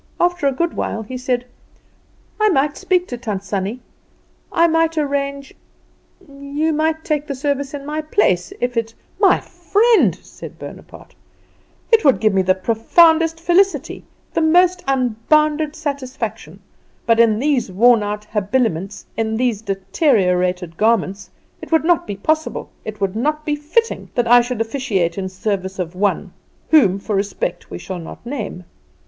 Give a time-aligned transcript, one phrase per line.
[0.19, 1.45] After a good while he said:
[2.39, 3.81] "I might speak to Tant Sannie;
[4.51, 5.53] I might arrange;
[6.27, 8.95] you might take the service in my place, if it"
[9.29, 11.13] "My friend," said Bonaparte,
[11.91, 14.03] "it would give me the profoundest felicity,
[14.33, 16.61] the most unbounded satisfaction;
[17.05, 21.29] but in these worn out habiliments, in these deteriorated garments,
[21.61, 25.29] it would not be possible, it would not be fitting that I should officiate in
[25.29, 26.33] service of One
[26.71, 28.63] whom, for respect, we shall not name.